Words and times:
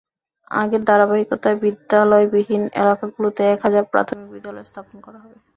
আগের 0.51 0.81
ধারাবাহিকতায় 0.85 1.57
বিদ্যালয়বিহীন 1.63 2.63
এলাকাগুলোতে 2.81 3.41
এক 3.45 3.59
হাজার 3.65 3.83
প্রাথমিক 3.91 4.27
বিদ্যালয় 4.33 4.67
স্থাপন 4.69 4.97
করা 5.05 5.19
হবে। 5.23 5.37